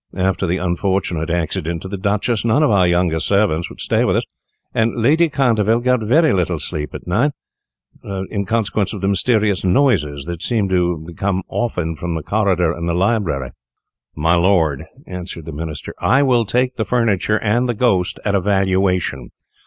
After 0.17 0.47
the 0.47 0.57
unfortunate 0.57 1.29
accident 1.29 1.83
to 1.83 1.87
the 1.87 1.95
Duchess, 1.95 2.43
none 2.43 2.63
of 2.63 2.71
our 2.71 2.87
younger 2.87 3.19
servants 3.19 3.69
would 3.69 3.79
stay 3.79 4.03
with 4.03 4.15
us, 4.15 4.23
and 4.73 4.95
Lady 4.95 5.29
Canterville 5.29 5.75
often 5.75 5.83
got 5.99 6.03
very 6.03 6.33
little 6.33 6.59
sleep 6.59 6.95
at 6.95 7.05
night, 7.05 7.33
in 8.31 8.47
consequence 8.47 8.93
of 8.93 9.01
the 9.01 9.07
mysterious 9.07 9.63
noises 9.63 10.25
that 10.25 10.39
came 10.39 10.67
from 10.67 12.13
the 12.15 12.23
corridor 12.25 12.71
and 12.71 12.89
the 12.89 12.95
library." 12.95 13.51
"My 14.15 14.33
Lord," 14.33 14.85
answered 15.05 15.45
the 15.45 15.51
Minister, 15.51 15.93
"I 15.99 16.23
will 16.23 16.45
take 16.45 16.77
the 16.77 16.83
furniture 16.83 17.37
and 17.37 17.69
the 17.69 17.75
ghost 17.75 18.19
at 18.25 18.33
a 18.33 18.41
valuation. 18.41 19.29